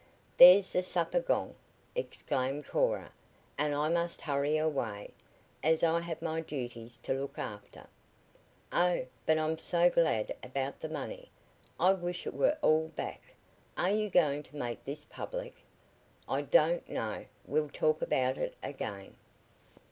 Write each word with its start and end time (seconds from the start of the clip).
"There's 0.37 0.73
the 0.73 0.81
supper 0.81 1.19
gong!" 1.19 1.53
exclaimed 1.93 2.65
Cora; 2.65 3.11
"and 3.55 3.75
I 3.75 3.87
must 3.89 4.21
hurry 4.21 4.57
away, 4.57 5.11
as 5.61 5.83
I 5.83 5.99
have 5.99 6.23
my 6.23 6.41
duties 6.41 6.97
to 7.03 7.13
look 7.13 7.37
after. 7.37 7.85
Oh, 8.71 9.05
but 9.27 9.37
I'm 9.37 9.59
so 9.59 9.91
glad 9.91 10.35
about 10.41 10.79
the 10.79 10.89
money. 10.89 11.29
I 11.79 11.93
wish 11.93 12.25
it 12.25 12.33
were 12.33 12.57
all 12.63 12.87
back. 12.87 13.21
Are 13.77 13.91
you 13.91 14.09
going 14.09 14.41
to 14.41 14.55
make 14.55 14.83
this 14.85 15.05
public?" 15.05 15.53
"I 16.27 16.41
don't 16.41 16.89
know. 16.89 17.25
We'll 17.45 17.69
talk 17.69 18.01
about 18.01 18.37
it 18.39 18.55
again." 18.63 19.13